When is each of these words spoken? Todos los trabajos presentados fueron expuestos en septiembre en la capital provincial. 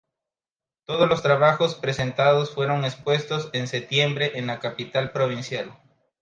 Todos 0.87 1.07
los 1.07 1.21
trabajos 1.21 1.75
presentados 1.75 2.49
fueron 2.49 2.85
expuestos 2.85 3.51
en 3.53 3.67
septiembre 3.67 4.31
en 4.33 4.47
la 4.47 4.57
capital 4.59 5.11
provincial. 5.11 5.77